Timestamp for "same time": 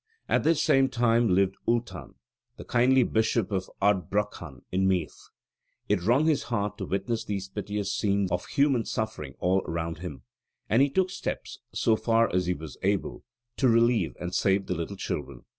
0.63-1.35